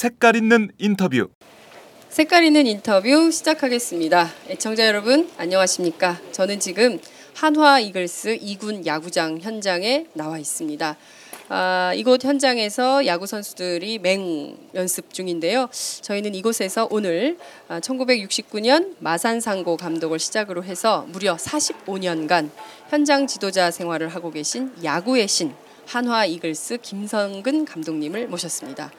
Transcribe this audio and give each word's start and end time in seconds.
색깔 0.00 0.34
있는 0.34 0.70
인터뷰 0.78 1.28
색깔 2.08 2.44
있는 2.44 2.66
인터뷰 2.66 3.30
시작하겠습니다. 3.30 4.30
애청자 4.48 4.86
여러분 4.86 5.28
안녕하십니까? 5.36 6.18
저는 6.32 6.58
지금 6.58 6.98
한화 7.34 7.80
이글스 7.80 8.38
2군 8.38 8.86
야구장 8.86 9.40
현장에 9.42 10.06
나와 10.14 10.38
있습니다. 10.38 10.96
아, 11.50 11.92
이곳 11.94 12.24
현장에서 12.24 13.04
야구 13.04 13.26
선수들이 13.26 13.98
맹 13.98 14.56
연습 14.74 15.12
중인데요. 15.12 15.68
저희는 16.00 16.34
이곳에서 16.34 16.88
오늘 16.90 17.36
아, 17.68 17.80
1969년 17.80 18.94
마산상고 19.00 19.76
감독을 19.76 20.18
시작으로 20.18 20.64
해서 20.64 21.04
무려 21.10 21.36
45년간 21.36 22.48
현장 22.88 23.26
지도자 23.26 23.70
생활을 23.70 24.08
하고 24.08 24.30
계신 24.30 24.72
야구의 24.82 25.28
신 25.28 25.52
한화 25.84 26.24
이글스 26.24 26.78
김성근 26.78 27.66
감독님을 27.66 28.28
모셨습니다. 28.28 28.90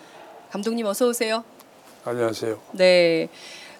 감독님 0.51 0.85
어서 0.85 1.07
오세요. 1.07 1.45
안녕하세요. 2.03 2.59
네. 2.73 3.29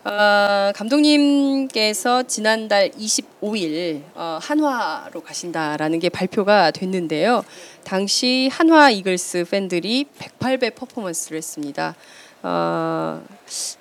어, 0.05 0.71
감독님께서 0.73 2.23
지난달 2.23 2.91
25일 2.91 4.03
어, 4.15 4.39
한화로 4.41 5.21
가신다라는 5.21 5.99
게 5.99 6.07
발표가 6.07 6.71
됐는데요. 6.71 7.43
당시 7.83 8.49
한화 8.49 8.89
이글스 8.89 9.47
팬들이 9.51 10.05
108배 10.17 10.73
퍼포먼스를 10.73 11.39
했습니다. 11.39 11.93
어, 12.41 13.21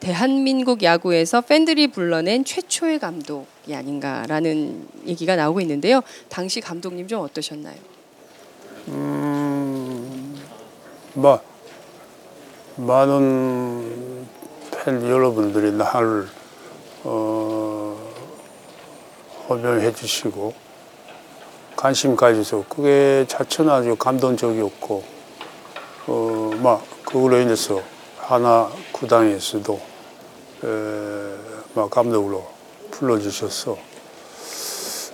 대한민국 0.00 0.83
야구에서 0.83 1.42
팬들이 1.42 1.86
불러낸 1.86 2.44
최초의 2.44 2.98
감독이 2.98 3.72
아닌가라는 3.72 4.88
얘기가 5.06 5.36
나오고 5.36 5.61
있는데요. 5.61 6.00
당시 6.28 6.61
감독님 6.61 7.06
좀 7.06 7.20
어떠셨나요? 7.20 7.77
음, 8.88 10.36
마, 11.14 11.38
많은 12.81 14.27
팬 14.70 15.03
여러분들이 15.06 15.73
나를 15.73 16.28
어, 17.05 17.97
호명해 19.48 19.92
주시고 19.95 20.55
관심 21.77 22.17
가지서 22.17 22.64
그게 22.69 23.25
자체는 23.28 23.70
아주 23.70 23.97
감동적이었고 23.97 25.03
어, 26.06 26.51
막 26.62 26.83
그걸로 27.05 27.39
인해서 27.39 27.83
하나 28.19 28.70
구단에서도 28.92 29.81
에, 30.64 31.34
막 31.75 31.91
감독으로 31.91 32.47
불러주셔서 32.91 33.77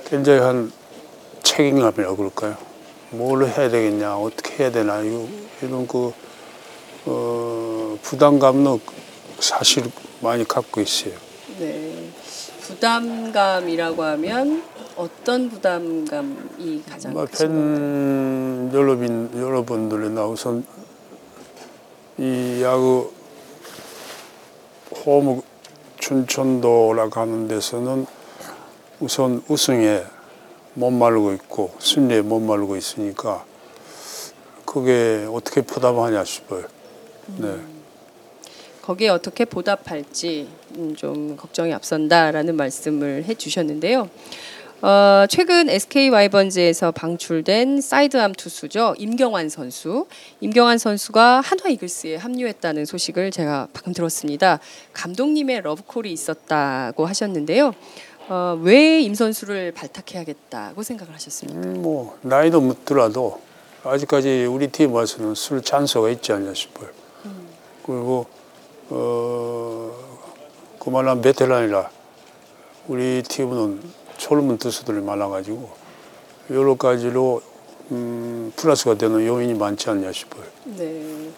굉장히 0.07 0.39
한 0.41 0.73
책임감이라고 1.43 2.17
그럴까요? 2.17 2.57
뭘 3.11 3.45
해야 3.47 3.69
되겠냐, 3.71 4.17
어떻게 4.17 4.65
해야 4.65 4.71
되나, 4.73 5.01
이- 5.01 5.49
이런 5.63 5.87
그, 5.87 6.13
어, 7.07 7.56
부담감은 8.03 8.81
사실 9.39 9.91
많이 10.21 10.47
갖고 10.47 10.81
있어요. 10.81 11.15
네. 11.59 12.11
부담감이라고 12.61 14.03
하면 14.03 14.63
어떤 14.97 15.49
부담감이 15.49 16.83
가장 16.89 17.13
뭐? 17.13 17.27
팬 17.27 18.71
여러분, 18.73 19.31
여러분들이나 19.35 20.27
우선 20.27 20.65
이 22.19 22.61
야구 22.63 23.13
홈 25.05 25.43
춘천도라고 25.99 27.21
하는 27.21 27.47
데서는 27.49 28.07
우선 29.01 29.43
우승에 29.49 30.05
못 30.75 30.91
말고 30.91 31.33
있고 31.35 31.75
승리에 31.79 32.23
못 32.23 32.41
말고 32.41 32.77
있으니까 32.77 33.45
그게 34.65 35.27
어떻게 35.33 35.63
부담하냐 35.63 36.25
싶어요. 36.25 36.65
네. 37.39 37.76
거기에 38.87 39.09
어떻게 39.09 39.45
보답할지 39.45 40.47
음, 40.77 40.95
좀 40.95 41.37
걱정이 41.37 41.75
앞선다라는 41.75 42.55
말씀을 42.55 43.25
해주셨는데요. 43.25 44.09
어, 44.83 45.25
최근 45.29 45.69
SK 45.69 46.11
와이번즈에서 46.11 46.93
방출된 46.93 47.81
사이드암 47.81 48.35
투수죠 48.35 48.95
임경완 48.97 49.49
선수. 49.49 50.07
임경완 50.41 50.79
선수가 50.79 51.41
한화 51.41 51.69
이글스에 51.71 52.15
합류했다는 52.15 52.85
소식을 52.85 53.33
제가 53.33 53.67
방금 53.73 53.93
들었습니다. 53.93 54.61
감독님의 54.93 55.63
러브콜이 55.63 56.13
있었다고 56.13 57.07
하셨는데요. 57.07 57.75
어, 58.29 58.61
왜 58.63 59.01
임 59.01 59.15
선수를 59.15 59.73
발탁해야겠다고 59.73 60.85
생각을 60.85 61.13
하셨습니까? 61.13 61.61
음, 61.61 61.83
뭐 61.83 62.17
나이도 62.23 62.61
묻더라도 62.61 63.41
아직까지 63.83 64.45
우리 64.45 64.69
팀 64.69 64.93
와서는 64.93 65.35
술 65.35 65.61
찬스가 65.61 66.09
있지 66.11 66.33
않냐 66.33 66.55
싶어요. 66.55 66.89
그리고 67.85 68.27
어 68.91 69.93
그만한 70.79 71.21
베테랑이라 71.21 71.91
우리 72.89 73.23
팀은 73.23 73.83
젊은 74.19 74.59
투수들이 74.59 75.01
많아가지고 75.01 75.69
여러 76.51 76.77
가지로 76.77 77.43
음, 77.91 78.53
플러스가 78.57 78.95
되는 78.95 79.25
요인이 79.25 79.55
많지 79.55 79.91
않냐 79.91 80.13
싶어요. 80.13 80.45
네. 80.65 81.31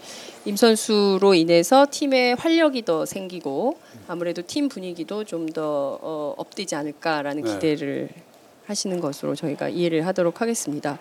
임 0.45 0.57
선수로 0.57 1.35
인해서 1.35 1.87
팀의 1.91 2.37
활력이 2.37 2.85
더 2.85 3.05
생기고 3.05 3.77
아무래도 4.07 4.43
팀 4.47 4.69
분위기도 4.69 5.25
좀더 5.25 5.99
어, 6.01 6.35
업되지 6.39 6.75
않을까라는 6.75 7.43
네. 7.43 7.53
기대를 7.53 8.09
하시는 8.69 9.01
것으로 9.01 9.35
저희가 9.35 9.71
이해를 9.71 10.07
하도록 10.07 10.41
하겠습니다. 10.41 10.99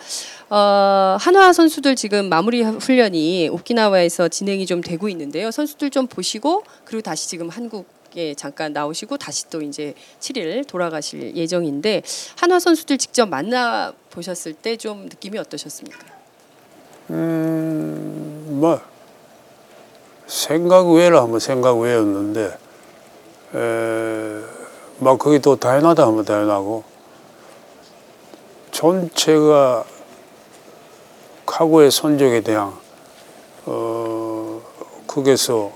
어, 0.49 1.17
한화 1.19 1.51
선수들 1.51 1.95
지금 1.97 2.29
마무리 2.29 2.63
훈련이 2.63 3.49
오키나와에서 3.51 4.29
진행이 4.29 4.65
좀 4.65 4.79
되고 4.81 5.09
있는데요. 5.09 5.51
선수들 5.51 5.89
좀 5.89 6.07
보시고 6.07 6.63
그리고 6.85 7.01
다시 7.01 7.27
지금 7.27 7.49
한국에 7.49 8.33
잠깐 8.35 8.71
나오시고 8.71 9.17
다시 9.17 9.49
또 9.49 9.61
이제 9.61 9.93
7일 10.21 10.65
돌아가실 10.65 11.35
예정인데 11.35 12.03
한화 12.37 12.59
선수들 12.59 12.97
직접 12.97 13.27
만나 13.27 13.91
보셨을 14.11 14.53
때 14.53 14.77
좀 14.77 15.03
느낌이 15.03 15.37
어떠셨습니까? 15.37 15.99
음, 17.09 18.47
뭐 18.61 18.79
생각 20.25 20.87
외라 20.89 21.21
하면 21.23 21.39
생각 21.39 21.77
외였는데 21.77 22.57
에, 23.55 24.41
막 24.99 25.17
거기 25.19 25.39
또 25.39 25.55
다양하다 25.57 26.05
하면 26.07 26.23
다양하고 26.25 26.83
전체가 28.77 29.83
과거의 31.47 31.89
선적에 31.89 32.41
대한 32.41 32.73
어 33.65 34.61
거기서 35.07 35.71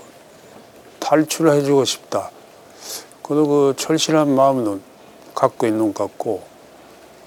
탈출해주고 1.00 1.84
싶다. 1.84 2.30
그리고 3.24 3.46
그 3.48 3.74
철실한 3.76 4.32
마음은 4.32 4.80
갖고 5.34 5.66
있는 5.66 5.92
것 5.92 6.04
같고 6.04 6.44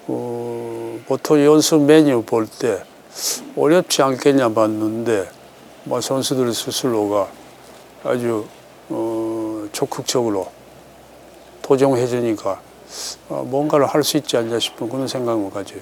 어, 0.06 0.98
보통 1.06 1.44
연습 1.44 1.82
메뉴 1.82 2.22
볼 2.22 2.46
때 2.46 2.82
어렵지 3.54 4.00
않겠냐 4.00 4.54
봤는데 4.54 5.28
뭐 5.84 6.00
선수들 6.00 6.54
스스로가 6.54 7.28
아주 8.02 8.46
어, 8.88 9.68
적극적으로 9.72 10.50
도정해 11.60 12.06
주니까 12.06 12.52
어, 12.52 12.65
뭔가를 13.28 13.86
할 13.86 14.02
수 14.02 14.16
있지 14.16 14.36
않냐 14.36 14.58
싶은 14.58 14.88
그런 14.88 15.08
생각을 15.08 15.50
가져요. 15.50 15.80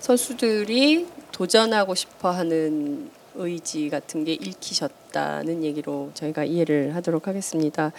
선수들이 0.00 1.06
도전하고 1.32 1.94
싶어하는 1.94 3.10
의지 3.36 3.90
같은 3.90 4.24
게 4.24 4.32
읽히셨다는 4.34 5.64
얘기로 5.64 6.10
저희가 6.14 6.44
이해를 6.44 6.94
하도록 6.94 7.26
하겠습니다. 7.26 7.90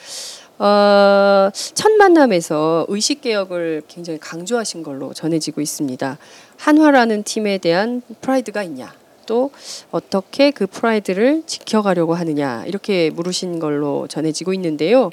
어, 0.57 1.49
첫 1.53 1.91
만남에서 1.91 2.85
의식 2.87 3.19
개혁을 3.21 3.81
굉장히 3.89 4.17
강조하신 4.19 4.83
걸로 4.83 5.13
전해지고 5.13 5.59
있습니다. 5.59 6.17
한화라는 6.57 7.23
팀에 7.23 7.57
대한 7.57 8.01
프라이드가 8.21 8.63
있냐? 8.63 8.93
또 9.25 9.51
어떻게 9.91 10.51
그 10.51 10.67
프라이드를 10.67 11.43
지켜가려고 11.47 12.13
하느냐 12.13 12.63
이렇게 12.67 13.09
물으신 13.09 13.59
걸로 13.59 14.07
전해지고 14.07 14.53
있는데요. 14.53 15.09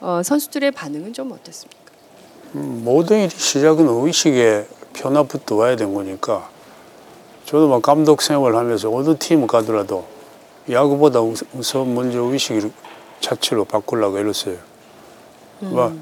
어, 0.00 0.22
선수들의 0.24 0.70
반응은 0.70 1.12
좀 1.12 1.32
어땠습니까? 1.32 1.79
음, 2.54 2.82
모든 2.84 3.20
일이 3.20 3.30
시작은 3.30 3.86
의식의 3.88 4.66
변화부터 4.92 5.56
와야 5.56 5.76
된 5.76 5.94
거니까 5.94 6.48
저도 7.44 7.68
막 7.68 7.82
감독 7.82 8.22
생활을 8.22 8.56
하면서 8.56 8.92
어느 8.92 9.16
팀 9.18 9.46
가더라도 9.46 10.04
야구보다 10.68 11.20
우선 11.20 11.94
먼저 11.94 12.20
의식을 12.20 12.70
자체로 13.20 13.64
바꾸려고 13.64 14.18
애렸어요. 14.18 14.56
막, 15.60 15.92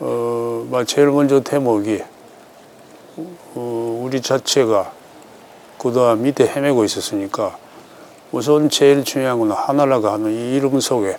어, 0.00 0.66
막 0.70 0.86
제일 0.86 1.08
먼저 1.08 1.40
대목이 1.40 2.02
어, 3.54 4.02
우리 4.02 4.20
자체가 4.20 4.92
그동안 5.78 6.22
밑에 6.22 6.46
헤매고 6.46 6.84
있었으니까 6.84 7.58
우선 8.32 8.70
제일 8.70 9.04
중요한 9.04 9.38
건 9.38 9.52
하나라고 9.52 10.08
하는 10.08 10.32
이 10.32 10.56
이름 10.56 10.80
속에 10.80 11.18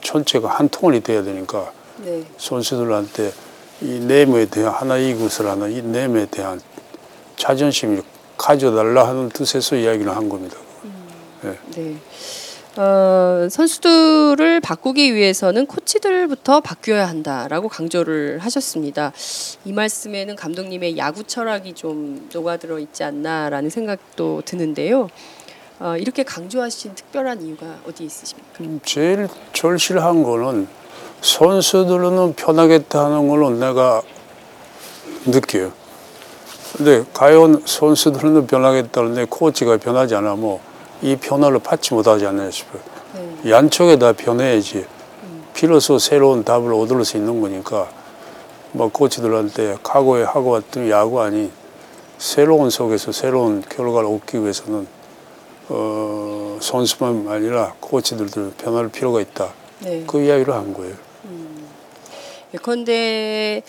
전체가 0.00 0.48
한 0.48 0.68
통일이 0.68 1.00
돼야 1.00 1.22
되니까 1.22 1.72
네. 1.98 2.24
선수들한테 2.38 3.32
이 3.82 3.98
내면에 4.00 4.46
대한 4.46 4.72
하나 4.72 4.96
이것을 4.96 5.46
하는 5.46 5.70
이 5.70 5.82
내면에 5.82 6.26
대한 6.26 6.60
자존심을 7.36 8.02
가져달라 8.36 9.06
하는 9.06 9.28
뜻에서 9.28 9.76
이야기를 9.76 10.14
한 10.14 10.28
겁니다. 10.28 10.56
네. 11.42 11.96
어, 12.76 13.48
선수들을 13.50 14.60
바꾸기 14.60 15.14
위해서는 15.14 15.66
코치들부터 15.66 16.60
바뀌어야 16.60 17.08
한다라고 17.08 17.68
강조를 17.68 18.38
하셨습니다. 18.40 19.12
이 19.64 19.72
말씀에는 19.72 20.36
감독님의 20.36 20.98
야구 20.98 21.24
철학이 21.24 21.72
좀 21.72 22.28
녹아들어 22.32 22.78
있지 22.78 23.02
않나라는 23.02 23.70
생각도 23.70 24.42
드는데요. 24.44 25.08
어, 25.78 25.96
이렇게 25.96 26.22
강조하신 26.22 26.94
특별한 26.94 27.42
이유가 27.42 27.78
어디 27.86 28.04
있으십니까? 28.04 28.64
제일 28.84 29.28
절실한 29.54 30.22
거는 30.22 30.66
선수들은 31.20 32.34
편하겠다 32.34 33.04
하는 33.04 33.28
걸로 33.28 33.50
내가 33.50 34.02
느껴요. 35.26 35.72
근데 36.76 37.04
과연 37.14 37.62
선수들은 37.64 38.46
변하겠다는데 38.46 39.26
코치가 39.30 39.76
변하지 39.78 40.14
않으면 40.14 40.58
이 41.02 41.16
변화를 41.16 41.58
받지 41.58 41.94
못하지 41.94 42.26
않나 42.26 42.50
싶어요. 42.50 42.82
네. 43.14 43.50
양쪽에 43.50 43.98
다 43.98 44.12
변해야지 44.12 44.84
비로소 45.54 45.98
새로운 45.98 46.44
답을 46.44 46.74
얻을 46.74 47.04
수 47.04 47.16
있는 47.16 47.40
거니까 47.40 47.88
뭐 48.72 48.90
코치들한테 48.90 49.78
과거에 49.82 50.22
하고 50.22 50.50
왔던 50.50 50.90
야구 50.90 51.22
아니 51.22 51.50
새로운 52.18 52.68
속에서 52.68 53.10
새로운 53.12 53.62
결과를 53.62 54.08
얻기 54.08 54.40
위해서는 54.42 54.86
어, 55.68 56.58
선수만 56.60 57.26
아니라 57.28 57.74
코치들도 57.80 58.52
변할 58.58 58.88
필요가 58.88 59.20
있다. 59.20 59.48
네. 59.80 60.04
그 60.06 60.20
이야기를 60.22 60.52
한 60.52 60.74
거예요. 60.74 61.05
예컨대 62.54 63.62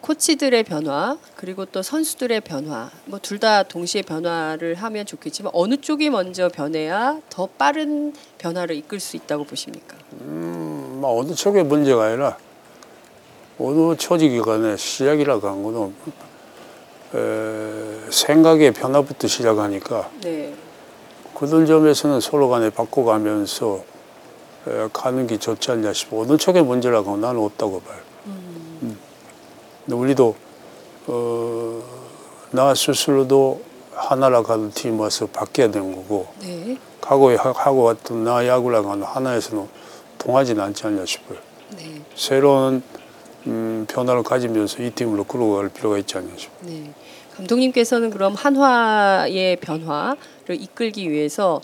코치들의 0.00 0.64
변화 0.64 1.16
그리고 1.34 1.64
또 1.64 1.80
선수들의 1.82 2.42
변화 2.42 2.90
뭐 3.06 3.18
둘 3.20 3.38
다 3.38 3.62
동시에 3.62 4.02
변화를 4.02 4.74
하면 4.74 5.06
좋겠지만 5.06 5.50
어느 5.54 5.78
쪽이 5.78 6.10
먼저 6.10 6.48
변해야 6.48 7.20
더 7.30 7.46
빠른 7.46 8.12
변화를 8.38 8.76
이끌 8.76 9.00
수 9.00 9.16
있다고 9.16 9.44
보십니까? 9.44 9.96
음, 10.20 10.98
뭐 11.00 11.18
어느 11.20 11.34
쪽에 11.34 11.62
문제가 11.62 12.04
아니라 12.04 12.36
어느 13.58 13.96
조직이 13.96 14.40
간에 14.40 14.76
시작이라고 14.76 15.48
한 15.48 15.62
거는 15.62 15.94
에, 17.14 18.10
생각의 18.10 18.72
변화부터 18.72 19.26
시작하니까 19.26 20.10
네. 20.22 20.52
그들 21.34 21.64
점에서는 21.64 22.20
서로 22.20 22.48
간에 22.50 22.68
바꿔가면서 22.68 23.76
에, 23.78 23.93
가는 24.92 25.26
게 25.26 25.38
좋지 25.38 25.70
않냐 25.70 25.92
싶어. 25.92 26.20
어느 26.20 26.36
쪽에 26.36 26.62
문제라고 26.62 27.16
나는 27.16 27.40
없다고 27.40 27.80
봐요. 27.82 27.98
음. 28.26 28.98
근데 29.84 29.96
우리도 29.96 30.34
어, 31.06 31.82
나 32.50 32.74
스스로도 32.74 33.62
하나라고 33.92 34.52
하는 34.52 34.70
팀 34.70 34.98
와서 34.98 35.26
바뀌어야 35.26 35.70
되는 35.70 35.94
거고 35.94 36.26
네. 36.40 36.76
과거에 37.00 37.36
하- 37.36 37.52
하고 37.54 37.82
왔던 37.84 38.24
나 38.24 38.46
야구라고 38.46 38.90
하는 38.90 39.02
하나에서는 39.04 39.68
통하지는 40.18 40.62
않지 40.64 40.86
않냐 40.86 41.04
싶어요. 41.04 41.38
네. 41.76 42.00
새로운 42.16 42.82
음, 43.46 43.84
변화를 43.88 44.22
가지면서 44.22 44.82
이 44.82 44.90
팀으로 44.90 45.24
끌어갈 45.24 45.68
필요가 45.68 45.98
있지 45.98 46.16
않냐 46.16 46.30
싶어요. 46.38 46.58
네. 46.70 46.90
감독님께서는 47.36 48.10
그럼 48.10 48.34
한화의 48.34 49.56
변화를 49.56 50.16
이끌기 50.50 51.10
위해서 51.10 51.60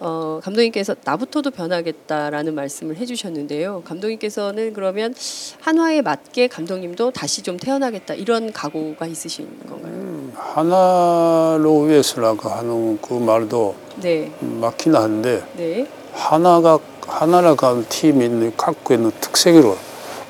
어, 0.00 0.40
감독님께서 0.42 0.96
나부터도 1.04 1.50
변하겠다라는 1.52 2.54
말씀을 2.54 2.96
해주셨는데요. 2.96 3.82
감독님께서는 3.84 4.72
그러면 4.72 5.14
한화에 5.60 6.02
맞게 6.02 6.48
감독님도 6.48 7.12
다시 7.12 7.42
좀 7.42 7.56
태어나겠다 7.56 8.14
이런 8.14 8.52
각오가 8.52 9.06
있으신 9.06 9.48
건가요? 9.68 9.92
음, 9.92 10.32
하나로 10.34 11.82
위해서라고 11.82 12.48
하는 12.48 12.98
그 13.00 13.14
말도 13.14 13.74
네, 14.00 14.30
맞긴 14.40 14.96
한데 14.96 15.42
네, 15.56 15.86
하나가 16.12 16.78
하나라고 17.06 17.66
하는 17.66 17.84
팀이 17.88 18.24
있는 18.24 18.56
갖고 18.56 18.94
있는 18.94 19.10
특색으로 19.20 19.76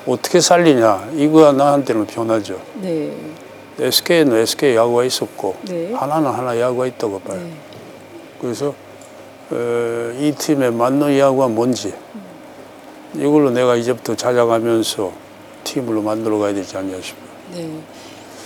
어떻게 0.06 0.40
살리냐 0.40 1.12
이거가 1.14 1.52
나한테는 1.52 2.06
변하죠. 2.06 2.60
네, 2.80 3.14
SK는 3.78 4.36
SK 4.36 4.76
야구가 4.76 5.04
있었고 5.04 5.56
네. 5.62 5.92
하나는 5.92 6.30
하나 6.30 6.58
야구가 6.58 6.86
있다고 6.86 7.20
봐요. 7.20 7.40
네. 7.40 7.52
그래서 8.40 8.74
어, 9.50 10.12
이 10.18 10.32
팀에 10.36 10.70
맞는 10.70 11.18
야구가 11.18 11.48
뭔지 11.48 11.94
이걸로 13.14 13.50
내가 13.50 13.76
이제부터 13.76 14.14
찾아가면서 14.14 15.12
팀으로 15.64 16.02
만들어 16.02 16.38
가야 16.38 16.54
되지 16.54 16.76
않냐 16.76 17.00
싶어요. 17.00 17.28
네. 17.54 17.80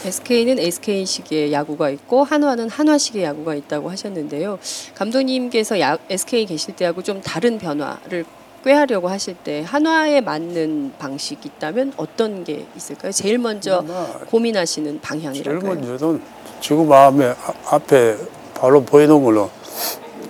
SK는 0.05 0.59
SK식의 0.59 1.53
야구가 1.53 1.91
있고 1.91 2.23
한화는 2.23 2.69
한화식의 2.69 3.25
야구가 3.25 3.55
있다고 3.55 3.91
하셨는데요. 3.91 4.59
감독님께서 4.95 5.81
야, 5.81 5.99
SK 6.09 6.47
계실 6.47 6.77
때하고 6.77 7.03
좀 7.03 7.21
다른 7.21 7.59
변화를 7.59 8.25
꾀하려고 8.71 9.09
하실 9.09 9.37
때 9.37 9.63
한화에 9.65 10.21
맞는 10.23 10.95
방식이 10.99 11.49
있다면 11.55 11.93
어떤 11.97 12.43
게 12.43 12.67
있을까요? 12.77 13.13
제일 13.13 13.39
먼저 13.39 13.85
고민하시는 14.29 14.91
제일 14.91 15.01
방향이랄까요? 15.01 15.75
먼저는 15.75 16.21
지금 16.61 16.89
마음에 16.89 17.27
아- 17.29 17.75
앞에 17.77 18.17
바로 18.55 18.83
보이는 18.83 19.23
걸로 19.23 19.51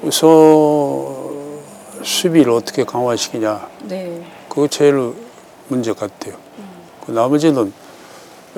우선 0.03 0.29
수비를 2.05 2.53
어떻게 2.53 2.85
강화시키냐 2.85 3.71
네, 3.85 4.23
그거 4.50 4.69
제일 4.69 5.15
문제 5.69 5.94
같아요. 5.94 6.35
그 7.06 7.12
나머지는 7.12 7.73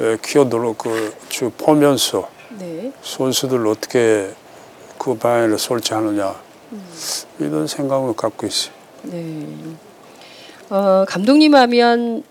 에, 0.00 0.16
키워들어 0.20 0.72
그쭉 0.72 1.56
보면서 1.56 2.28
네, 2.58 2.92
선수들 3.02 3.64
어떻게 3.68 4.34
그 4.98 5.14
방향을 5.16 5.56
설치하느냐 5.56 6.34
이런 7.38 7.68
생각을 7.68 8.16
갖고 8.16 8.44
있어요. 8.44 8.77
네. 9.02 9.46
어, 10.70 11.04
감독님 11.08 11.54
하면 11.54 12.22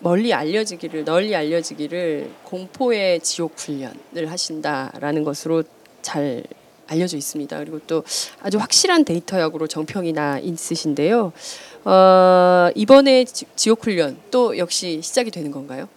멀리 0.00 0.34
알려지기를 0.34 1.04
널리 1.04 1.34
알려지기를 1.34 2.30
공포의 2.44 3.20
지옥 3.20 3.52
훈련을 3.56 4.30
하신다라는 4.30 5.24
것으로 5.24 5.62
잘 6.02 6.42
알려져 6.86 7.16
있습니다. 7.16 7.56
그리고 7.58 7.78
또 7.86 8.04
아주 8.42 8.58
확실한 8.58 9.04
데이터약으로 9.06 9.66
정평이 9.66 10.12
나 10.12 10.38
있으신데요. 10.38 11.32
어, 11.84 12.68
이번에 12.74 13.24
지- 13.24 13.46
지옥 13.56 13.84
훈련 13.86 14.18
또 14.30 14.58
역시 14.58 15.00
시작이 15.02 15.30
되는 15.30 15.50
건가요? 15.50 15.88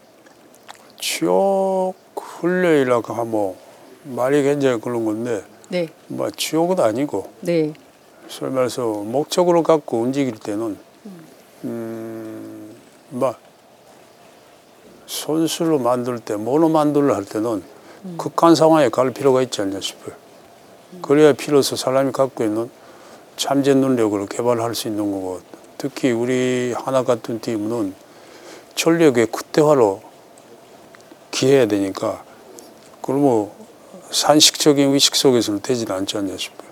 지옥 1.00 1.96
훈련이라고 2.16 3.14
하면 3.14 3.56
말이 4.04 4.42
굉장히 4.44 4.80
그런 4.80 5.04
건데 5.04 5.44
네, 5.70 5.90
뭐 6.08 6.30
지옥은 6.32 6.80
아니고 6.80 7.30
네, 7.42 7.74
소위 8.30 8.52
말해서 8.52 8.86
목적으로 8.86 9.64
갖고 9.64 10.00
움직일 10.02 10.38
때는 10.38 10.78
음, 11.64 12.76
뭐 13.10 13.36
선수로 15.08 15.80
만들 15.80 16.20
때 16.20 16.36
모노 16.36 16.70
만들을 16.70 17.16
할 17.16 17.24
때는 17.26 17.64
극한 18.18 18.56
상황에 18.56 18.90
갈 18.90 19.12
필요가 19.12 19.42
있지 19.42 19.62
않냐 19.62 19.80
싶어요. 19.82 20.16
그래야 21.02 21.34
비로소 21.34 21.76
사람이 21.76 22.12
갖고 22.12 22.44
있는 22.44 22.70
참전 23.36 23.82
능력을 23.82 24.26
개발할 24.28 24.76
수 24.76 24.88
있는 24.88 25.12
거고 25.12 25.42
특히 25.78 26.12
우리 26.12 26.74
하나 26.76 27.04
같은 27.04 27.40
팀은 27.40 27.94
전력의 28.76 29.28
극대화로 29.28 30.02
기해야 31.32 31.68
되니까 31.68 32.24
그러면 33.02 33.50
산식적인 34.12 34.94
의식 34.94 35.16
속에서는 35.16 35.62
되지는 35.62 35.96
않지 35.96 36.18
않냐 36.18 36.38
싶어요. 36.38 36.68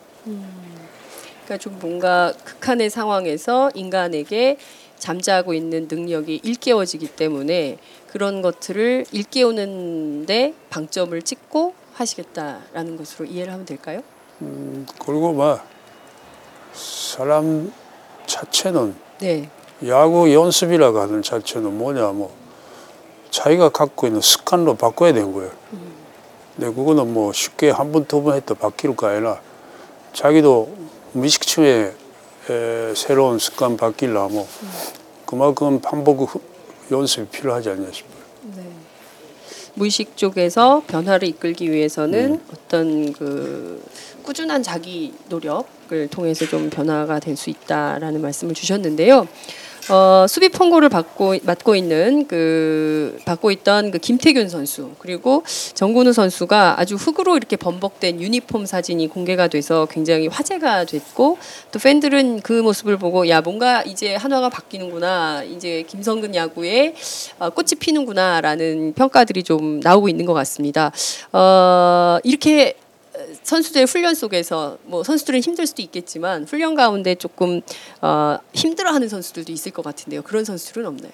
그러니까 1.45 1.57
좀 1.57 1.77
뭔가 1.79 2.33
극한의 2.43 2.89
상황에서 2.89 3.69
인간에게 3.75 4.57
잠자고 4.97 5.53
있는 5.53 5.87
능력이 5.89 6.41
일깨워지기 6.43 7.09
때문에 7.15 7.77
그런 8.07 8.41
것들을 8.41 9.05
일깨우는데 9.11 10.53
방점을 10.69 11.21
찍고 11.21 11.73
하시겠다라는 11.93 12.97
것으로 12.97 13.25
이해를 13.25 13.53
하면 13.53 13.65
될까요? 13.65 14.01
그리고 15.05 15.33
막 15.33 15.65
사람 16.73 17.71
자체는 18.25 18.95
네, 19.19 19.49
야구 19.87 20.33
연습이라고 20.33 20.99
하는 20.99 21.21
자체는 21.21 21.77
뭐냐 21.77 22.07
뭐 22.11 22.33
자기가 23.29 23.69
갖고 23.69 24.07
있는 24.07 24.21
습관로 24.21 24.75
바꿔야 24.75 25.13
되는 25.13 25.31
거예요. 25.33 25.51
근데 26.57 26.73
그거는 26.73 27.13
뭐 27.13 27.31
쉽게 27.33 27.69
한 27.69 27.91
번 27.91 28.05
두 28.05 28.23
번 28.23 28.35
했다 28.35 28.53
바뀔 28.55 28.95
거 28.95 29.07
아니라 29.07 29.39
자기도 30.13 30.73
무의식층에 31.19 31.93
에, 32.49 32.93
새로운 32.95 33.39
습관 33.39 33.77
바뀌려면 33.77 34.45
그만큼 35.25 35.79
반복 35.81 36.21
후- 36.21 36.41
연습이 36.91 37.25
필요하지 37.29 37.69
않냐 37.69 37.89
싶어요. 37.91 38.15
무의식 39.75 40.15
쪽에서 40.17 40.83
변화를 40.87 41.27
이끌기 41.29 41.71
위해서는 41.71 42.41
어떤 42.53 43.11
그 43.13 43.81
꾸준한 44.23 44.61
자기 44.63 45.13
노력을 45.29 46.07
통해서 46.09 46.45
좀 46.47 46.69
변화가 46.69 47.19
될 47.19 47.35
수 47.35 47.49
있다라는 47.49 48.21
말씀을 48.21 48.53
주셨는데요. 48.53 49.27
어, 49.89 50.25
수비 50.27 50.49
펑고를 50.49 50.89
받고 50.89 51.35
맡고 51.43 51.75
있는 51.75 52.27
그 52.27 53.19
받고 53.25 53.51
있던 53.51 53.91
그 53.91 53.99
김태균 53.99 54.49
선수 54.49 54.91
그리고 54.99 55.43
정근우 55.73 56.11
선수가 56.11 56.79
아주 56.79 56.95
흙으로 56.95 57.37
이렇게 57.37 57.55
범벅된 57.55 58.19
유니폼 58.19 58.65
사진이 58.65 59.09
공개가 59.09 59.47
돼서 59.47 59.85
굉장히 59.89 60.27
화제가 60.27 60.85
됐고 60.85 61.37
또 61.71 61.79
팬들은 61.79 62.41
그 62.41 62.53
모습을 62.53 62.97
보고 62.97 63.29
야 63.29 63.41
뭔가 63.41 63.83
이제 63.83 64.15
한화가 64.15 64.49
바뀌는구나 64.49 65.43
이제 65.43 65.83
김성근 65.87 66.33
야구에 66.33 66.95
어, 67.37 67.49
꽃이 67.51 67.71
피는구나라는 67.79 68.93
평가들이 68.93 69.43
좀 69.43 69.79
나오고 69.81 70.09
있는 70.09 70.25
것 70.25 70.33
같습니다. 70.33 70.91
어, 71.31 72.17
이렇게 72.23 72.75
선수들의 73.45 73.85
훈련 73.85 74.15
속에서 74.15 74.79
뭐 74.85 75.03
선수들은 75.03 75.39
힘들 75.41 75.67
수도 75.67 75.83
있겠지만 75.83 76.45
훈련 76.45 76.73
가운데 76.73 77.13
조금 77.13 77.61
어, 78.01 78.37
힘들어하는 78.53 79.07
선수들도 79.07 79.51
있을 79.51 79.71
것 79.71 79.83
같은데요. 79.85 80.23
그런 80.23 80.43
선수들은 80.43 80.85
없나요? 80.87 81.11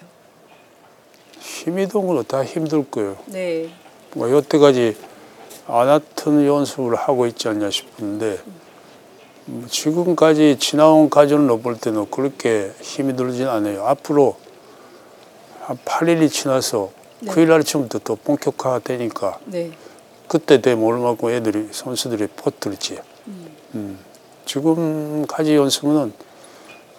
힘이 1.40 1.88
든 1.88 2.08
거는 2.08 2.24
다 2.28 2.44
힘들 2.46 2.90
거예요. 2.90 3.18
네, 3.26 3.70
뭐 4.14 4.32
여태까지 4.32 4.96
안 5.68 5.88
같은 5.88 6.46
연습을 6.46 6.96
하고 6.96 7.28
있지 7.28 7.50
않냐 7.50 7.70
싶은데 7.70 8.40
뭐 9.46 9.68
지금까지 9.68 10.58
지나온 10.58 11.10
과정을 11.10 11.62
볼 11.62 11.78
때는 11.78 12.10
그렇게 12.10 12.72
힘이 12.80 13.14
들진 13.18 13.48
않아요. 13.48 13.86
앞으로 13.86 14.38
한 15.60 15.78
8일이 15.84 16.32
지나서 16.32 16.92
네. 17.20 17.32
9일 17.32 17.52
아침부터 17.52 18.00
더 18.00 18.16
본격화되니까 18.16 19.40
네, 19.46 19.72
그때 20.32 20.62
되면 20.62 20.86
얼마큼 20.86 21.30
애들이 21.30 21.68
선수들이 21.72 22.28
퍼뜨리지. 22.28 23.00
음. 23.76 24.00
지금까지 24.46 25.58
연습은 25.58 26.14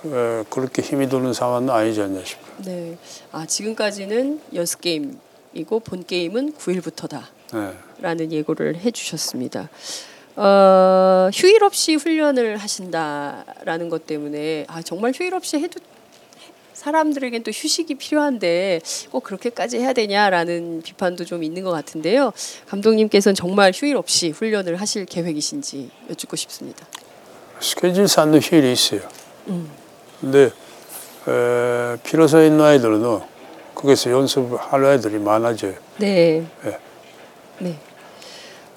에, 0.05 0.45
그렇게 0.51 0.83
힘이 0.83 1.09
드는 1.09 1.33
상황은 1.33 1.71
아니지 1.71 2.03
않냐 2.03 2.23
싶어요. 2.27 2.53
네. 2.59 2.99
아 3.33 3.47
지금까지는 3.47 4.39
연습 4.53 4.83
게임이고 4.83 5.81
본 5.81 6.05
게임은 6.05 6.57
9일부터다. 6.57 7.23
네. 7.55 7.73
라는 8.03 8.31
예고를 8.31 8.77
해주셨습니다. 8.77 9.71
어, 10.37 11.31
휴일 11.33 11.65
없이 11.65 11.95
훈련을 11.95 12.59
하신다라는 12.59 13.89
것 13.89 14.07
때문에 14.07 14.67
아 14.69 14.83
정말 14.83 15.13
휴일 15.15 15.35
없이 15.35 15.57
해도 15.57 15.81
사람들에겐 16.83 17.45
또 17.45 17.53
휴식이 17.53 17.95
필요한데 17.95 18.81
꼭 19.11 19.23
그렇게까지 19.23 19.79
해야 19.79 19.93
되냐라는 19.93 20.83
비판도 20.83 21.25
좀 21.25 21.45
있는 21.45 21.63
것 21.63 21.71
같은데요. 21.71 22.33
감독님께서는 22.67 23.37
정말 23.37 23.71
휴일 23.73 23.97
없이 23.97 24.31
훈련을 24.31 24.77
하실 24.77 25.07
계획이신지 25.07 25.91
여쭙고 26.11 26.35
싶습니다. 26.35 26.85
스케줄상도 27.61 28.39
휴일이 28.39 28.73
있어요. 28.73 29.03
근데 30.21 30.51
에, 31.29 31.97
필요서 32.03 32.45
있는 32.45 32.61
아이들은 32.61 33.21
거기서 33.77 34.11
연습할 34.11 34.85
아이들이 34.85 35.19
많아져요. 35.19 35.75
네. 35.99 36.45
네. 36.65 36.79
네. 37.61 37.79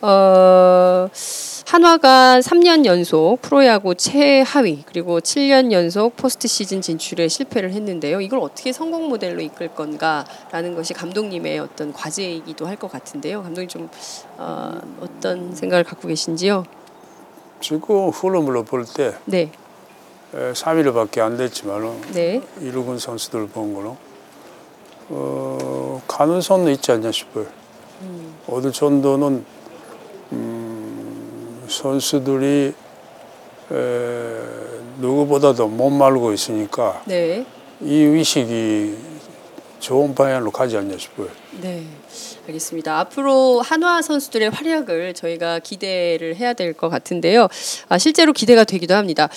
어, 0.01 1.07
한화가 1.65 2.39
3년 2.41 2.85
연속 2.85 3.37
프로야구 3.41 3.95
최하위 3.95 4.83
그리고 4.85 5.19
7년 5.19 5.71
연속 5.71 6.15
포스트 6.15 6.47
시즌 6.47 6.81
진출에 6.81 7.27
실패를 7.27 7.71
했는데요. 7.71 8.21
이걸 8.21 8.39
어떻게 8.39 8.71
성공 8.71 9.09
모델로 9.09 9.41
이끌 9.41 9.69
건가라는 9.69 10.75
것이 10.75 10.93
감독님의 10.93 11.59
어떤 11.59 11.91
과제이기도 11.93 12.67
할 12.67 12.75
것 12.75 12.91
같은데요. 12.91 13.41
감독님 13.41 13.67
좀 13.69 13.89
어, 14.37 14.77
어떤 14.99 15.55
생각을 15.55 15.83
갖고 15.85 16.07
계신지요? 16.09 16.65
지금 17.61 18.09
흐름으로 18.09 18.63
볼 18.63 18.85
때 18.85 19.15
네, 19.25 19.49
3일밖에 20.33 21.19
안 21.19 21.37
됐지만 21.37 22.01
네, 22.13 22.41
이루군 22.59 22.99
선수들 22.99 23.47
본 23.47 23.73
거는 23.73 23.95
어, 25.09 26.01
가능성은 26.07 26.73
있지 26.73 26.91
않냐 26.91 27.11
싶어요. 27.11 27.45
어느 28.47 28.71
정도는 28.71 29.27
음, 29.27 29.45
선수들이 31.75 32.73
에, 33.71 33.75
누구보다도 34.99 35.67
못 35.67 35.89
말고 35.89 36.33
있으니까 36.33 37.01
네, 37.05 37.45
이 37.81 37.93
의식이 37.95 38.95
좋은 39.79 40.15
방향으로 40.15 40.51
가지 40.51 40.77
않냐 40.77 40.97
싶어요. 40.97 41.27
네. 41.61 41.83
알겠습니다. 42.47 42.99
앞으로 42.99 43.61
한화 43.61 44.01
선수들의 44.03 44.51
활약을 44.51 45.13
저희가 45.15 45.59
기대를 45.59 46.35
해야 46.35 46.53
될 46.53 46.73
것 46.75 46.89
같은데요. 46.89 47.47
아, 47.89 47.97
실제로 47.97 48.33
기대가 48.33 48.63
되기도 48.63 48.93
합니다. 48.93 49.29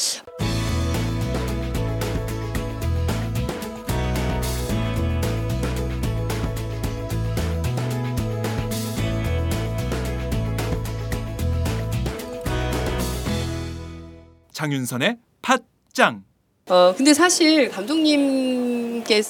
장윤선의 14.58 15.18
팟짱 15.40 16.24
어 16.68 16.92
근데 16.96 17.14
사실 17.14 17.70
감독님께 17.70 19.22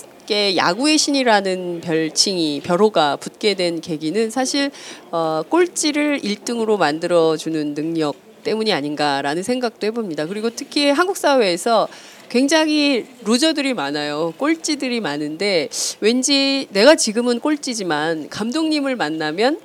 야구의 0.56 0.96
신이라는 0.96 1.82
별칭이 1.82 2.62
벼로가 2.64 3.16
붙게 3.16 3.52
된 3.52 3.82
계기는 3.82 4.30
사실 4.30 4.70
어 5.10 5.42
꼴찌를 5.50 6.20
1등으로 6.20 6.78
만들어 6.78 7.36
주는 7.36 7.74
능력 7.74 8.16
때문이 8.42 8.72
아닌가라는 8.72 9.42
생각도 9.42 9.86
해봅니다. 9.88 10.24
그리고 10.24 10.48
특히 10.48 10.88
한국 10.88 11.18
사회에서 11.18 11.88
굉장히 12.30 13.04
루저들이 13.26 13.74
많아요. 13.74 14.32
꼴찌들이 14.38 15.00
많은데 15.02 15.68
왠지 16.00 16.68
내가 16.70 16.94
지금은 16.94 17.40
꼴찌지만 17.40 18.30
감독님을 18.30 18.96
만나면 18.96 19.60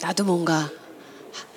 나도 0.00 0.22
뭔가 0.22 0.70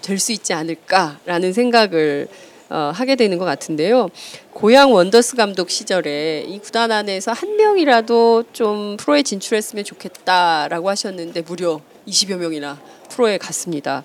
될 0.02 0.18
수 0.18 0.32
있지 0.32 0.54
않을까라는 0.54 1.54
생각을 1.54 2.28
어, 2.70 2.92
하게 2.94 3.16
되는 3.16 3.38
것 3.38 3.46
같은데요. 3.46 4.10
고양 4.54 4.94
원더스 4.94 5.36
감독 5.36 5.70
시절에 5.70 6.46
이 6.48 6.60
구단 6.60 6.92
안에서 6.92 7.32
한 7.32 7.56
명이라도 7.56 8.44
좀 8.54 8.96
프로에 8.98 9.24
진출했으면 9.24 9.84
좋겠다라고 9.86 10.90
하셨는데 10.90 11.42
무려 11.42 11.82
20여 12.08 12.36
명이나 12.38 12.80
프로에 13.10 13.38
갔습니다. 13.38 14.04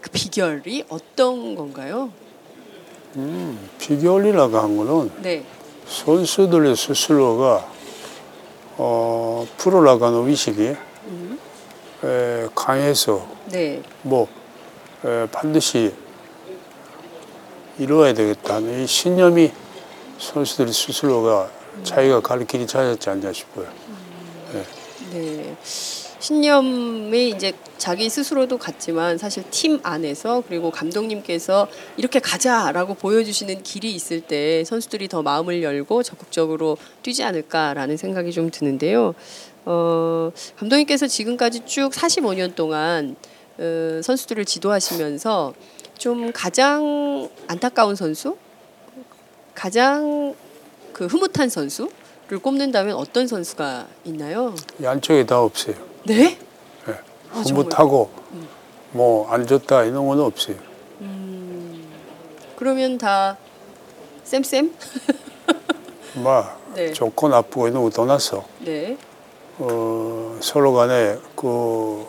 그 0.00 0.10
비결이 0.10 0.84
어떤 0.90 1.54
건가요? 1.54 2.10
비결이라고 3.78 4.58
한 4.58 4.76
거는 4.76 5.10
네, 5.22 5.44
선수들의 5.86 6.76
스스로가 6.76 7.66
어, 8.76 9.46
프로라고 9.56 10.04
하는 10.04 10.28
의식이 10.28 10.74
에, 12.04 12.46
강해서 12.54 13.26
네, 13.50 13.80
뭐 14.02 14.28
에, 15.04 15.26
반드시 15.30 15.94
이루어야 17.78 18.14
되겠다는 18.14 18.84
이 18.84 18.86
신념이 18.86 19.50
선수들이 20.18 20.72
스스로가 20.72 21.50
자기가 21.82 22.20
갈 22.20 22.46
길이 22.46 22.66
찾았지 22.66 23.10
않냐 23.10 23.32
싶어요. 23.32 23.66
네. 25.12 25.56
신념이 26.24 27.28
이제 27.28 27.52
자기 27.76 28.08
스스로도 28.08 28.56
같지만 28.56 29.18
사실 29.18 29.44
팀 29.50 29.78
안에서 29.82 30.42
그리고 30.48 30.70
감독님께서 30.70 31.68
이렇게 31.98 32.18
가자라고 32.18 32.94
보여주시는 32.94 33.62
길이 33.62 33.92
있을 33.92 34.22
때 34.22 34.64
선수들이 34.64 35.08
더 35.08 35.22
마음을 35.22 35.62
열고 35.62 36.02
적극적으로 36.02 36.78
뛰지 37.02 37.24
않을까라는 37.24 37.98
생각이 37.98 38.32
좀 38.32 38.50
드는데요. 38.50 39.14
어, 39.66 40.30
감독님께서 40.56 41.06
지금까지 41.06 41.66
쭉 41.66 41.90
45년 41.90 42.54
동안 42.54 43.16
어, 43.58 44.00
선수들을 44.02 44.46
지도하시면서 44.46 45.52
좀 45.98 46.32
가장 46.32 47.28
안타까운 47.46 47.94
선수, 47.94 48.36
가장 49.54 50.34
그 50.92 51.06
흐뭇한 51.06 51.48
선수를 51.48 52.38
꼽는다면 52.42 52.96
어떤 52.96 53.26
선수가 53.26 53.86
있나요? 54.04 54.54
양쪽에 54.82 55.24
다 55.26 55.40
없어요. 55.40 55.76
네? 56.04 56.38
예. 56.88 56.92
아, 57.32 57.40
흐뭇하고 57.40 58.10
뭐안 58.92 59.46
좋다 59.46 59.84
이런 59.84 60.06
건 60.06 60.20
없어요. 60.20 60.56
그러면 62.56 62.96
다 62.98 63.36
쌤쌤? 64.24 64.72
막 66.22 66.60
네. 66.74 66.92
좋고 66.92 67.28
나쁘고 67.28 67.68
이런 67.68 67.82
거 67.82 67.90
떠나서 67.90 68.44
네. 68.60 68.96
어, 69.58 70.38
서로 70.40 70.72
간에 70.72 71.18
그 71.36 72.06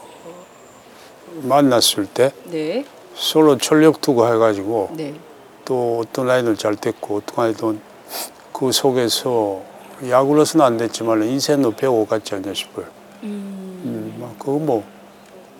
만났을 1.41 2.05
때 2.05 2.31
네. 2.45 2.85
서로 3.15 3.57
전력 3.57 4.01
투구 4.01 4.25
해가지고 4.27 4.91
네. 4.93 5.13
또 5.63 5.99
어떤 5.99 6.29
아이들 6.29 6.55
잘 6.55 6.75
됐고 6.75 7.17
어떤 7.17 7.45
아이들은 7.45 7.81
그 8.53 8.71
속에서 8.71 9.61
야구로서는 10.07 10.65
안 10.65 10.77
됐지만 10.77 11.23
인생도 11.23 11.71
배우고 11.71 12.05
갔지 12.05 12.35
않냐 12.35 12.53
싶어요. 12.53 12.85
음, 13.23 14.15
막 14.19 14.37
그거 14.37 14.59
뭐 14.59 14.83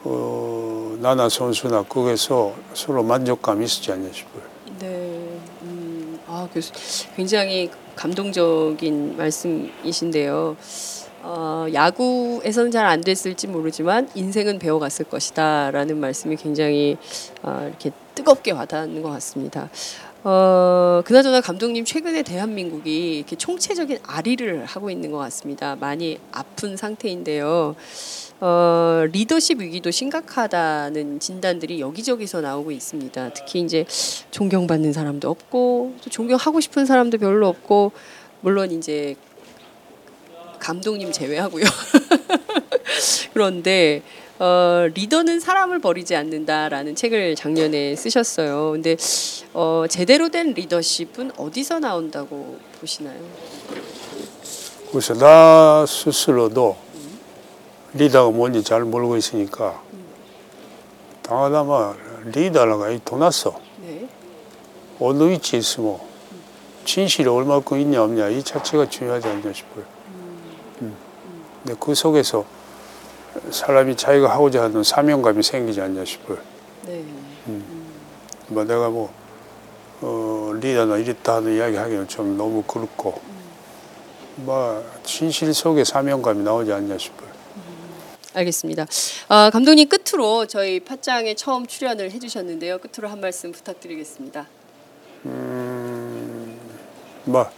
어, 0.03 0.97
나나 1.01 1.29
선수나 1.29 1.83
거기서 1.83 2.53
서로 2.73 3.01
만족감 3.01 3.63
있었지 3.63 3.91
않냐 3.91 4.11
싶어요. 4.11 4.43
네. 4.79 5.39
음, 5.63 6.19
아, 6.27 6.47
교수 6.53 6.73
굉장히 7.15 7.71
감동적인 7.95 9.15
말씀이신데요. 9.17 10.57
어, 11.27 11.65
야구에서는 11.73 12.69
잘 12.69 12.85
안 12.85 13.01
됐을지 13.01 13.47
모르지만 13.47 14.07
인생은 14.13 14.59
배워갔을 14.59 15.05
것이다라는 15.05 15.97
말씀이 15.97 16.35
굉장히 16.35 16.97
어, 17.41 17.65
이렇게 17.67 17.89
뜨겁게 18.13 18.51
와닿는 18.51 19.01
것 19.01 19.09
같습니다. 19.09 19.69
어, 20.23 21.01
그나저나 21.03 21.41
감독님 21.41 21.83
최근에 21.83 22.21
대한민국이 22.21 23.17
이렇게 23.17 23.35
총체적인 23.35 23.99
아리를 24.05 24.65
하고 24.65 24.91
있는 24.91 25.09
것 25.11 25.17
같습니다. 25.17 25.75
많이 25.75 26.19
아픈 26.31 26.77
상태인데요. 26.77 27.75
어, 28.39 29.03
리더십 29.11 29.59
위기도 29.59 29.89
심각하다는 29.89 31.19
진단들이 31.19 31.79
여기저기서 31.79 32.41
나오고 32.41 32.69
있습니다. 32.69 33.33
특히 33.33 33.61
이제 33.61 33.85
존경받는 34.29 34.93
사람도 34.93 35.27
없고 35.27 35.95
또 36.03 36.09
존경하고 36.11 36.59
싶은 36.59 36.85
사람도 36.85 37.17
별로 37.17 37.47
없고 37.47 37.93
물론 38.41 38.71
이제 38.71 39.15
감독님 40.65 41.11
제외하고요. 41.11 41.63
그런데 43.33 44.01
어, 44.39 44.87
리더는 44.95 45.39
사람을 45.39 45.77
버리지 45.77 46.15
않는다라는 46.15 46.95
책을 46.95 47.35
작년에 47.35 47.95
쓰셨어요. 47.95 48.71
근데 48.71 48.97
어, 49.53 49.85
제대로 49.87 50.29
된 50.29 50.53
리더십은 50.55 51.33
어디서 51.37 51.79
나온다고 51.79 52.57
보시나요? 52.79 53.19
그래서 54.89 55.13
나 55.13 55.85
스스로도 55.87 56.75
리더가 57.93 58.35
뭔지 58.35 58.63
잘 58.63 58.83
모르고 58.83 59.17
있으니까 59.17 59.83
당하다마 61.21 61.93
리더라가 62.33 62.89
이 62.89 62.99
도났어. 63.05 63.59
네. 63.83 64.09
어느 64.99 65.29
위치에 65.29 65.59
있으면 65.59 65.99
진실이 66.85 67.29
얼마큼 67.29 67.79
있냐 67.81 68.01
없냐 68.01 68.29
이 68.29 68.41
자체가 68.41 68.89
중요하지 68.89 69.27
않냐 69.27 69.53
싶어요. 69.53 69.94
음. 71.65 71.67
근데 71.67 71.75
그 71.79 71.95
속에서 71.95 72.45
사람이 73.51 73.97
자기가 73.97 74.29
하고자 74.29 74.63
하는 74.63 74.83
사명감이 74.83 75.43
생기지 75.43 75.81
않냐 75.81 76.05
싶어요. 76.05 76.37
네. 76.83 77.03
뭐 78.47 78.63
내가 78.63 78.89
뭐 78.89 79.11
어, 80.01 80.51
리더나 80.53 80.97
이랬다 80.97 81.35
하는 81.35 81.55
이야기 81.55 81.75
하기는 81.75 82.07
좀 82.07 82.37
너무 82.37 82.63
그렇고 82.63 83.19
뭐 84.35 84.83
진실 85.03 85.53
속에 85.53 85.83
사명감이 85.83 86.43
나오지 86.43 86.71
않냐 86.71 86.97
싶어요. 86.97 87.25
알겠습니다. 88.33 88.85
아, 89.29 89.49
감독님 89.49 89.87
끝으로 89.87 90.45
저희 90.45 90.81
팟짱에 90.81 91.35
처음 91.35 91.65
출연을 91.65 92.11
해주셨는데요. 92.11 92.79
끝으로 92.79 93.09
한 93.09 93.21
말씀 93.21 93.51
부탁드리겠습니다. 93.53 94.47
뭐 97.23 97.49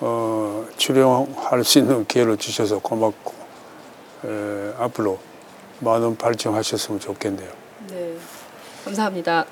어, 0.00 0.45
출연할 0.76 1.64
수 1.64 1.78
있는 1.78 2.06
기회를 2.06 2.36
주셔서 2.36 2.78
고맙고 2.78 3.32
에, 4.24 4.72
앞으로 4.78 5.18
많은 5.80 6.16
발전하셨으면 6.16 7.00
좋겠네요. 7.00 7.50
네, 7.88 8.16
감사합니다. 8.84 9.46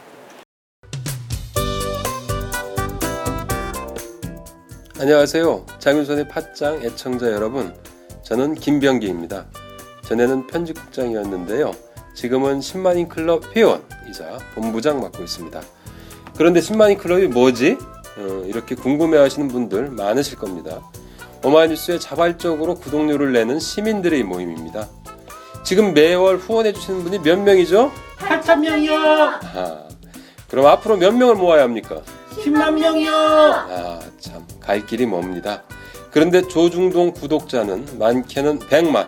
안녕하세요. 4.98 5.66
장윤선의 5.80 6.28
팟짱 6.28 6.82
애청자 6.82 7.30
여러분. 7.32 7.74
저는 8.22 8.54
김병기입니다. 8.54 9.46
전에는 10.02 10.46
편집국장이었는데요. 10.46 11.72
지금은 12.14 12.60
10만인 12.60 13.08
클럽 13.08 13.54
회원이자 13.54 14.38
본부장 14.54 15.00
맡고 15.00 15.22
있습니다. 15.22 15.60
그런데 16.36 16.60
10만인 16.60 16.98
클럽이 16.98 17.26
뭐지? 17.26 17.76
어, 18.16 18.44
이렇게 18.46 18.74
궁금해 18.74 19.18
하시는 19.18 19.48
분들 19.48 19.90
많으실 19.90 20.38
겁니다. 20.38 20.80
오마이뉴스에 21.44 21.98
자발적으로 21.98 22.74
구독료를 22.74 23.32
내는 23.32 23.60
시민들의 23.60 24.22
모임입니다. 24.22 24.88
지금 25.62 25.92
매월 25.92 26.36
후원해주시는 26.38 27.04
분이 27.04 27.18
몇 27.20 27.38
명이죠? 27.38 27.92
8천 28.18 28.60
명이요. 28.60 28.94
아, 28.96 29.88
그럼 30.48 30.66
앞으로 30.66 30.96
몇 30.96 31.14
명을 31.14 31.34
모아야 31.34 31.62
합니까? 31.62 32.00
10만 32.42 32.72
명이요. 32.78 33.12
아, 33.14 34.00
참, 34.18 34.46
갈 34.60 34.86
길이 34.86 35.04
멉니다. 35.06 35.62
그런데 36.10 36.46
조중동 36.46 37.12
구독자는 37.12 37.98
많게는 37.98 38.60
100만. 38.60 39.06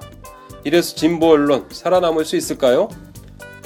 이래서 0.65 0.95
진보 0.95 1.31
언론 1.31 1.67
살아남을 1.71 2.25
수 2.25 2.37
있을까요? 2.37 2.89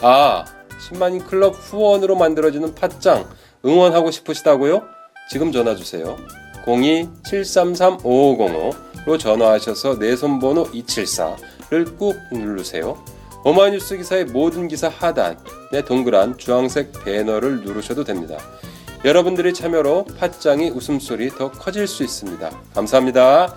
아, 0.03 0.45
10만인 0.89 1.27
클럽 1.27 1.55
후원으로 1.55 2.17
만들어지는 2.17 2.75
팟짱 2.75 3.27
응원하고 3.65 4.11
싶으시다고요? 4.11 4.83
지금 5.31 5.53
전화 5.53 5.75
주세요. 5.75 6.17
02-733-5505로 6.65 9.19
전화하셔서 9.19 9.99
내 9.99 10.17
손번호 10.17 10.65
274를 10.65 11.99
꾹 11.99 12.17
누르세요. 12.33 13.03
오마이뉴스 13.45 13.97
기사의 13.97 14.27
모든 14.27 14.69
기사 14.69 14.89
하단에 14.89 15.83
동그란 15.87 16.37
주황색 16.37 17.05
배너를 17.05 17.63
누르셔도 17.63 18.05
됩니다. 18.05 18.37
여러분들의 19.05 19.55
참여로 19.55 20.05
팟짱이 20.19 20.71
웃음소리 20.71 21.31
더 21.31 21.51
커질 21.51 21.87
수 21.87 22.05
있습니다. 22.05 22.51
감사합니다. 22.75 23.57